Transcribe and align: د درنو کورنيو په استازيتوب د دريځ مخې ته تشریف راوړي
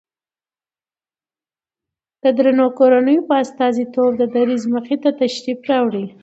د 2.23 2.25
درنو 2.37 2.67
کورنيو 2.79 3.27
په 3.29 3.33
استازيتوب 3.43 4.11
د 4.17 4.23
دريځ 4.35 4.63
مخې 4.73 4.95
ته 5.03 5.09
تشریف 5.21 5.59
راوړي 5.71 6.05